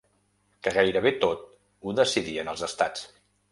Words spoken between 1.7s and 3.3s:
ho decidien els estats.